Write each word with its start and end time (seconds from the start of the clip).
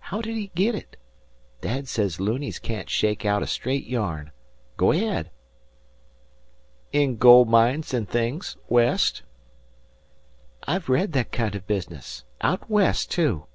How 0.00 0.20
did 0.20 0.34
he 0.34 0.50
git 0.56 0.74
it? 0.74 0.96
Dad 1.60 1.86
sez 1.86 2.18
loonies 2.18 2.58
can't 2.58 2.90
shake 2.90 3.24
out 3.24 3.44
a 3.44 3.46
straight 3.46 3.86
yarn. 3.86 4.32
Go 4.76 4.90
ahead." 4.90 5.30
"In 6.90 7.16
gold 7.16 7.48
mines 7.48 7.94
and 7.94 8.08
things, 8.08 8.56
West." 8.68 9.22
"I've 10.64 10.88
read 10.88 11.10
o' 11.10 11.20
that 11.20 11.30
kind 11.30 11.54
o' 11.54 11.60
business. 11.60 12.24
Out 12.42 12.68
West, 12.68 13.12
too? 13.12 13.46